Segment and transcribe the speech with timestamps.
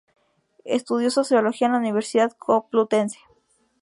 [0.65, 3.19] Estudio Sociología en la Universidad Complutense.